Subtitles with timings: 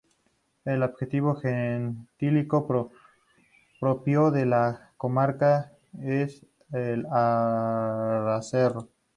[0.65, 2.65] El adjetivo gentilicio
[3.79, 8.89] propio de la comarca es alcarreño.